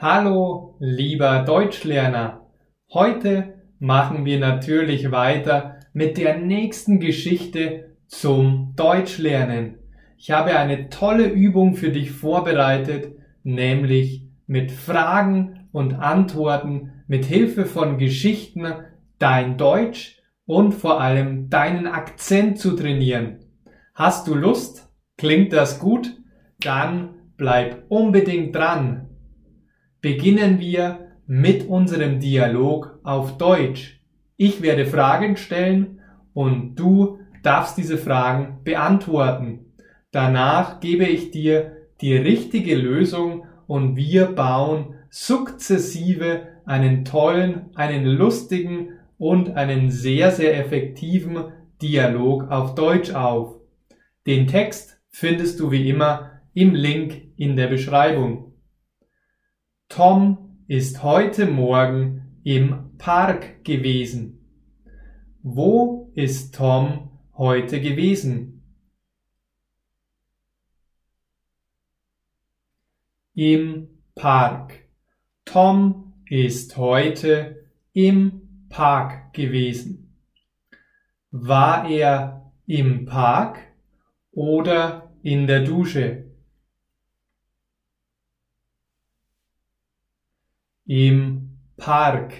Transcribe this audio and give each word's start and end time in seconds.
Hallo, 0.00 0.76
lieber 0.78 1.42
Deutschlerner. 1.42 2.46
Heute 2.94 3.54
machen 3.80 4.24
wir 4.24 4.38
natürlich 4.38 5.10
weiter 5.10 5.80
mit 5.92 6.18
der 6.18 6.38
nächsten 6.38 7.00
Geschichte 7.00 7.96
zum 8.06 8.74
Deutschlernen. 8.76 9.80
Ich 10.16 10.30
habe 10.30 10.56
eine 10.56 10.88
tolle 10.88 11.26
Übung 11.26 11.74
für 11.74 11.90
dich 11.90 12.12
vorbereitet, 12.12 13.16
nämlich 13.42 14.22
mit 14.46 14.70
Fragen 14.70 15.68
und 15.72 15.94
Antworten 15.94 17.02
mit 17.08 17.24
Hilfe 17.24 17.66
von 17.66 17.98
Geschichten 17.98 18.72
dein 19.18 19.58
Deutsch 19.58 20.22
und 20.46 20.74
vor 20.74 21.00
allem 21.00 21.50
deinen 21.50 21.88
Akzent 21.88 22.60
zu 22.60 22.76
trainieren. 22.76 23.40
Hast 23.96 24.28
du 24.28 24.36
Lust? 24.36 24.92
Klingt 25.16 25.52
das 25.52 25.80
gut? 25.80 26.14
Dann 26.60 27.32
bleib 27.36 27.82
unbedingt 27.88 28.54
dran. 28.54 29.07
Beginnen 30.00 30.60
wir 30.60 31.08
mit 31.26 31.68
unserem 31.68 32.20
Dialog 32.20 33.00
auf 33.02 33.36
Deutsch. 33.36 34.00
Ich 34.36 34.62
werde 34.62 34.86
Fragen 34.86 35.36
stellen 35.36 36.00
und 36.32 36.76
du 36.76 37.18
darfst 37.42 37.76
diese 37.76 37.98
Fragen 37.98 38.60
beantworten. 38.62 39.72
Danach 40.12 40.78
gebe 40.78 41.04
ich 41.04 41.32
dir 41.32 41.78
die 42.00 42.16
richtige 42.16 42.76
Lösung 42.76 43.44
und 43.66 43.96
wir 43.96 44.26
bauen 44.26 44.94
sukzessive 45.10 46.42
einen 46.64 47.04
tollen, 47.04 47.70
einen 47.74 48.04
lustigen 48.04 48.90
und 49.18 49.56
einen 49.56 49.90
sehr, 49.90 50.30
sehr 50.30 50.56
effektiven 50.56 51.52
Dialog 51.82 52.50
auf 52.50 52.76
Deutsch 52.76 53.12
auf. 53.12 53.56
Den 54.26 54.46
Text 54.46 55.00
findest 55.10 55.58
du 55.58 55.72
wie 55.72 55.88
immer 55.90 56.30
im 56.54 56.74
Link 56.74 57.32
in 57.36 57.56
der 57.56 57.66
Beschreibung. 57.66 58.47
Tom 59.88 60.58
ist 60.66 61.02
heute 61.02 61.46
Morgen 61.46 62.40
im 62.44 62.98
Park 62.98 63.64
gewesen. 63.64 64.38
Wo 65.42 66.12
ist 66.14 66.54
Tom 66.54 67.18
heute 67.38 67.80
gewesen? 67.80 68.62
Im 73.32 73.88
Park. 74.14 74.74
Tom 75.46 76.12
ist 76.28 76.76
heute 76.76 77.66
im 77.94 78.66
Park 78.68 79.32
gewesen. 79.32 80.14
War 81.30 81.88
er 81.88 82.52
im 82.66 83.06
Park 83.06 83.58
oder 84.32 85.14
in 85.22 85.46
der 85.46 85.64
Dusche? 85.64 86.27
Im 90.90 91.58
Park. 91.76 92.32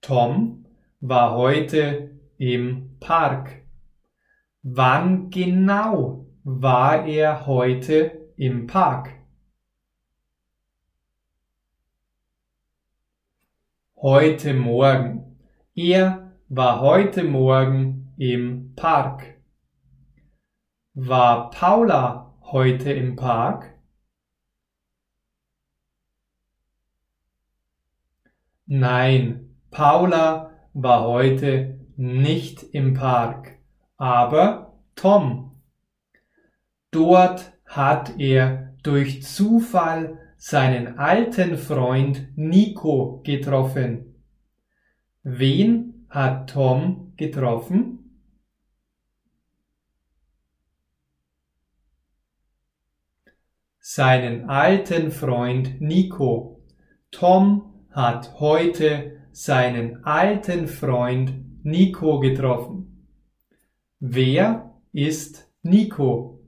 Tom 0.00 0.64
war 1.00 1.36
heute 1.36 2.18
im 2.38 2.96
Park. 3.00 3.66
Wann 4.62 5.28
genau 5.28 6.26
war 6.42 7.04
er 7.04 7.46
heute 7.46 8.30
im 8.36 8.66
Park? 8.66 9.10
Heute 13.96 14.54
Morgen. 14.54 15.36
Er 15.74 16.32
war 16.48 16.80
heute 16.80 17.24
Morgen 17.24 18.14
im 18.16 18.72
Park. 18.74 19.36
War 20.94 21.50
Paula 21.50 22.38
heute 22.40 22.90
im 22.94 23.16
Park? 23.16 23.75
Nein, 28.68 29.56
Paula 29.70 30.50
war 30.74 31.06
heute 31.06 31.78
nicht 31.96 32.64
im 32.74 32.94
Park, 32.94 33.58
aber 33.96 34.80
Tom. 34.96 35.62
Dort 36.90 37.52
hat 37.64 38.18
er 38.18 38.74
durch 38.82 39.22
Zufall 39.22 40.18
seinen 40.36 40.98
alten 40.98 41.56
Freund 41.56 42.36
Nico 42.36 43.20
getroffen. 43.24 44.16
Wen 45.22 46.06
hat 46.08 46.50
Tom 46.50 47.12
getroffen? 47.16 48.20
Seinen 53.78 54.50
alten 54.50 55.12
Freund 55.12 55.80
Nico. 55.80 56.64
Tom 57.12 57.75
hat 57.96 58.38
heute 58.40 59.22
seinen 59.32 60.04
alten 60.04 60.68
Freund 60.68 61.64
Nico 61.64 62.20
getroffen. 62.20 63.08
Wer 64.00 64.74
ist 64.92 65.50
Nico? 65.62 66.40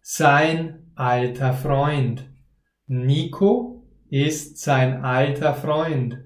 Sein 0.00 0.90
alter 0.94 1.52
Freund. 1.52 2.26
Nico 2.86 3.84
ist 4.08 4.56
sein 4.56 5.04
alter 5.04 5.52
Freund. 5.52 6.24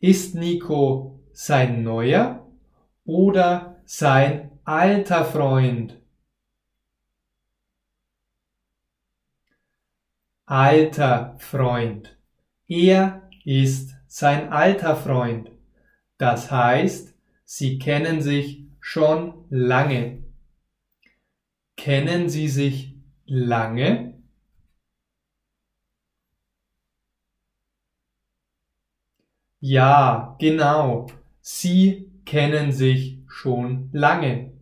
Ist 0.00 0.34
Nico 0.34 1.20
sein 1.34 1.82
neuer 1.82 2.48
oder 3.04 3.82
sein 3.84 4.52
alter 4.64 5.26
Freund? 5.26 6.01
Alter 10.46 11.36
Freund. 11.38 12.16
Er 12.66 13.28
ist 13.44 13.94
sein 14.06 14.52
alter 14.52 14.96
Freund. 14.96 15.50
Das 16.18 16.50
heißt, 16.50 17.14
sie 17.44 17.78
kennen 17.78 18.20
sich 18.20 18.64
schon 18.80 19.44
lange. 19.50 20.22
Kennen 21.76 22.28
Sie 22.28 22.48
sich 22.48 22.94
lange? 23.24 24.14
Ja, 29.60 30.36
genau. 30.38 31.06
Sie 31.40 32.10
kennen 32.24 32.72
sich 32.72 33.18
schon 33.26 33.88
lange. 33.92 34.52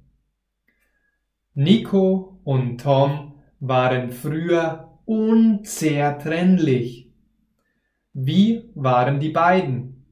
Nico 1.54 2.40
und 2.44 2.80
Tom 2.80 3.42
waren 3.60 4.12
früher 4.12 4.89
unzertrennlich. 5.10 7.10
Wie 8.12 8.70
waren 8.76 9.18
die 9.18 9.30
beiden? 9.30 10.06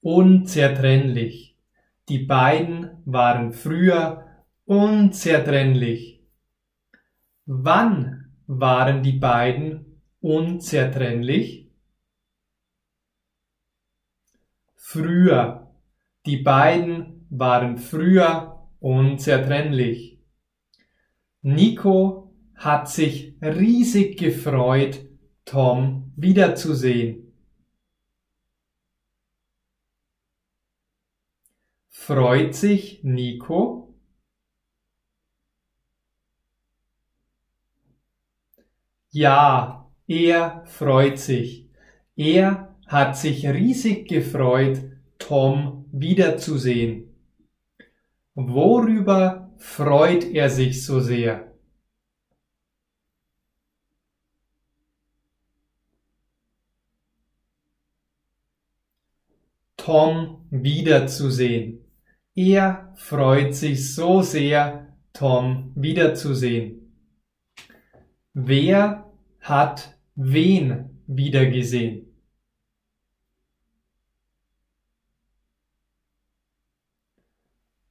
Unzertrennlich. 0.00 1.58
Die 2.08 2.20
beiden 2.20 3.02
waren 3.04 3.52
früher 3.52 4.24
unzertrennlich. 4.64 6.22
Wann 7.44 8.32
waren 8.46 9.02
die 9.02 9.18
beiden 9.18 10.00
unzertrennlich? 10.20 11.70
Früher. 14.74 15.70
Die 16.24 16.38
beiden 16.38 17.26
waren 17.28 17.76
früher 17.76 18.57
unzertrennlich. 18.80 20.18
Nico 21.42 22.32
hat 22.54 22.88
sich 22.88 23.34
riesig 23.42 24.18
gefreut, 24.18 25.00
Tom 25.44 26.12
wiederzusehen. 26.16 27.32
Freut 31.90 32.54
sich 32.54 33.00
Nico? 33.04 33.94
Ja, 39.10 39.90
er 40.06 40.62
freut 40.64 41.18
sich. 41.18 41.68
Er 42.16 42.74
hat 42.86 43.18
sich 43.18 43.46
riesig 43.46 44.08
gefreut, 44.08 44.80
Tom 45.18 45.84
wiederzusehen. 45.92 47.07
Worüber 48.40 49.50
freut 49.56 50.22
er 50.22 50.48
sich 50.48 50.86
so 50.86 51.00
sehr? 51.00 51.54
Tom 59.76 60.46
wiederzusehen. 60.50 61.80
Er 62.36 62.94
freut 62.96 63.56
sich 63.56 63.92
so 63.92 64.22
sehr, 64.22 64.96
Tom 65.12 65.72
wiederzusehen. 65.74 66.92
Wer 68.34 69.10
hat 69.40 69.98
wen 70.14 71.02
wiedergesehen? 71.08 72.07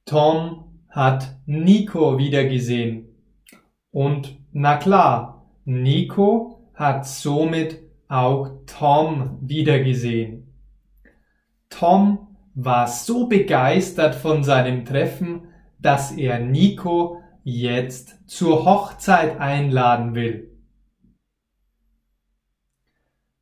Tom 0.08 0.64
hat 0.88 1.36
Nico 1.44 2.16
wiedergesehen. 2.16 3.08
Und 3.90 4.38
na 4.52 4.78
klar, 4.78 5.44
Nico 5.66 6.70
hat 6.72 7.06
somit 7.06 7.82
auch 8.08 8.62
Tom 8.64 9.38
wiedergesehen. 9.42 10.54
Tom 11.68 12.38
war 12.54 12.86
so 12.88 13.26
begeistert 13.26 14.14
von 14.14 14.42
seinem 14.44 14.86
Treffen, 14.86 15.48
dass 15.78 16.12
er 16.12 16.38
Nico 16.38 17.20
jetzt 17.44 18.26
zur 18.26 18.64
Hochzeit 18.64 19.38
einladen 19.38 20.14
will. 20.14 20.58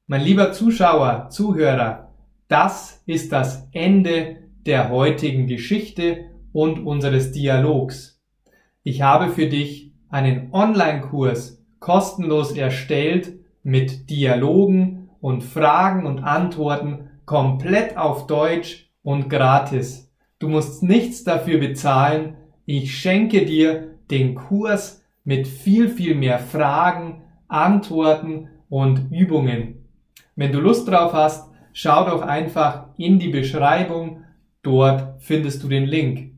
Mein 0.09 0.23
lieber 0.23 0.51
Zuschauer, 0.51 1.29
Zuhörer, 1.31 2.13
das 2.49 3.05
ist 3.07 3.31
das 3.31 3.69
Ende 3.71 4.49
der 4.67 4.91
heutigen 4.91 5.47
Geschichte 5.47 6.33
und 6.57 6.87
unseres 6.87 7.33
Dialogs. 7.33 8.19
Ich 8.83 9.03
habe 9.03 9.29
für 9.29 9.47
dich 9.47 9.93
einen 10.09 10.55
Online-Kurs 10.55 11.63
kostenlos 11.81 12.53
erstellt 12.53 13.35
mit 13.63 14.09
Dialogen 14.09 15.11
und 15.21 15.45
Fragen 15.45 16.07
und 16.07 16.21
Antworten 16.21 17.11
komplett 17.27 17.99
auf 17.99 18.27
Deutsch 18.27 18.91
und 19.03 19.29
gratis. 19.29 20.11
Du 20.39 20.49
musst 20.49 20.83
nichts 20.83 21.25
dafür 21.25 21.59
bezahlen. 21.59 22.39
Ich 22.65 22.99
schenke 22.99 23.45
dir 23.45 23.89
den 24.11 24.35
Kurs 24.35 25.05
mit 25.25 25.47
viel, 25.47 25.91
viel 25.91 26.15
mehr 26.15 26.39
Fragen, 26.39 27.21
Antworten 27.49 28.49
und 28.71 29.13
Übungen. 29.13 29.85
Wenn 30.37 30.53
du 30.53 30.61
Lust 30.61 30.89
drauf 30.89 31.13
hast, 31.13 31.51
schau 31.75 32.09
doch 32.09 32.23
einfach 32.23 32.87
in 32.97 33.19
die 33.19 33.29
Beschreibung. 33.29 34.25
Dort 34.63 35.21
findest 35.23 35.63
du 35.63 35.69
den 35.69 35.85
Link. 35.85 36.36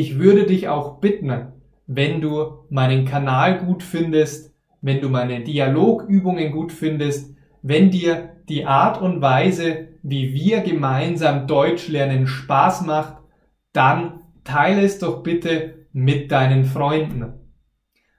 Ich 0.00 0.16
würde 0.16 0.46
dich 0.46 0.68
auch 0.68 1.00
bitten, 1.00 1.48
wenn 1.88 2.20
du 2.20 2.64
meinen 2.70 3.04
Kanal 3.04 3.58
gut 3.58 3.82
findest, 3.82 4.54
wenn 4.80 5.00
du 5.00 5.08
meine 5.08 5.42
Dialogübungen 5.42 6.52
gut 6.52 6.70
findest, 6.70 7.34
wenn 7.62 7.90
dir 7.90 8.36
die 8.48 8.64
Art 8.64 9.02
und 9.02 9.20
Weise, 9.20 9.88
wie 10.04 10.32
wir 10.34 10.60
gemeinsam 10.60 11.48
Deutsch 11.48 11.88
lernen, 11.88 12.28
Spaß 12.28 12.86
macht, 12.86 13.16
dann 13.72 14.20
teile 14.44 14.82
es 14.82 15.00
doch 15.00 15.24
bitte 15.24 15.88
mit 15.92 16.30
deinen 16.30 16.64
Freunden. 16.64 17.32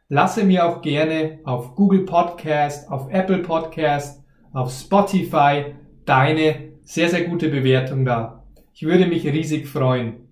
Lasse 0.09 0.43
mir 0.43 0.65
auch 0.65 0.81
gerne 0.81 1.39
auf 1.45 1.75
Google 1.75 2.03
Podcast, 2.03 2.91
auf 2.91 3.09
Apple 3.09 3.39
Podcast 3.39 4.21
auf 4.51 4.69
Spotify 4.69 5.75
deine 6.03 6.73
sehr, 6.81 7.07
sehr 7.07 7.23
gute 7.23 7.47
Bewertung 7.47 8.03
da. 8.03 8.43
Ich 8.73 8.83
würde 8.83 9.05
mich 9.05 9.25
riesig 9.25 9.65
freuen. 9.65 10.28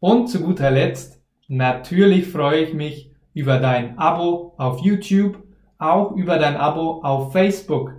Und 0.00 0.28
zu 0.28 0.42
guter 0.42 0.70
Letzt, 0.70 1.20
natürlich 1.48 2.28
freue 2.28 2.62
ich 2.62 2.74
mich 2.74 3.12
über 3.34 3.58
dein 3.58 3.98
Abo 3.98 4.54
auf 4.58 4.80
YouTube, 4.80 5.42
auch 5.78 6.12
über 6.12 6.38
dein 6.38 6.56
Abo 6.56 7.02
auf 7.02 7.32
Facebook. 7.32 7.92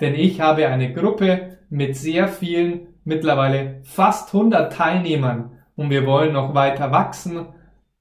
Denn 0.00 0.14
ich 0.14 0.40
habe 0.40 0.68
eine 0.68 0.92
Gruppe 0.92 1.58
mit 1.68 1.96
sehr 1.96 2.28
vielen, 2.28 2.88
mittlerweile 3.04 3.80
fast 3.84 4.34
100 4.34 4.72
Teilnehmern 4.72 5.52
und 5.76 5.90
wir 5.90 6.06
wollen 6.06 6.32
noch 6.32 6.54
weiter 6.54 6.90
wachsen. 6.90 7.46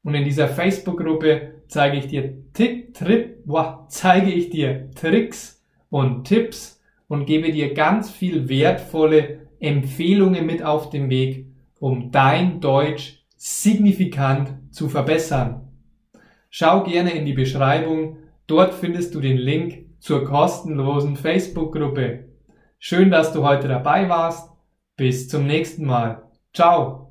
Und 0.04 0.16
in 0.16 0.24
dieser 0.24 0.48
Facebook-Gruppe 0.48 1.64
zeige 1.68 1.98
ich 1.98 2.08
dir 2.08 2.52
Tick, 2.54 2.94
Trip, 2.94 3.46
boah, 3.46 3.86
zeige 3.90 4.32
ich 4.32 4.50
dir 4.50 4.92
Tricks 4.92 5.64
und 5.90 6.26
Tipps, 6.26 6.80
und 7.10 7.26
gebe 7.26 7.52
dir 7.52 7.74
ganz 7.74 8.10
viel 8.10 8.48
wertvolle 8.48 9.48
Empfehlungen 9.60 10.46
mit 10.46 10.64
auf 10.64 10.90
den 10.90 11.10
Weg, 11.10 11.48
um 11.80 12.12
dein 12.12 12.62
Deutsch 12.62 13.19
signifikant 13.40 14.54
zu 14.70 14.90
verbessern. 14.90 15.70
Schau 16.50 16.84
gerne 16.84 17.12
in 17.12 17.26
die 17.26 17.34
Beschreibung, 17.34 18.18
dort 18.48 18.74
findest 18.74 19.16
du 19.16 19.22
den 19.22 19.38
Link 19.38 19.86
zur 20.00 20.26
kostenlosen 20.26 21.16
Facebook-Gruppe. 21.16 22.26
Schön, 22.80 23.10
dass 23.10 23.32
du 23.32 23.44
heute 23.44 23.70
dabei 23.70 24.10
warst. 24.10 24.52
Bis 24.98 25.30
zum 25.30 25.48
nächsten 25.48 25.86
Mal. 25.86 26.24
Ciao. 26.54 27.09